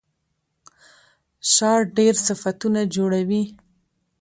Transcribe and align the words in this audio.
شا 1.53 1.71
ډېر 1.97 2.13
صفتونه 2.27 2.81
جوړوي. 2.95 3.43